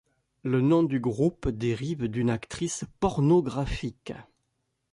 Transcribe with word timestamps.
Le 0.41 0.61
nom 0.61 0.81
du 0.81 0.99
groupe 0.99 1.47
dérive 1.49 2.07
d', 2.07 2.15
une 2.15 2.31
actrice 2.31 2.85
pornographique. 2.99 4.13